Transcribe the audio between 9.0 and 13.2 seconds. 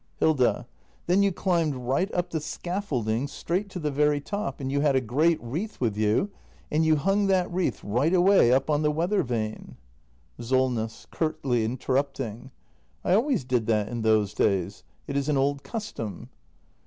vane. Solness. [Curtly interrupting.] I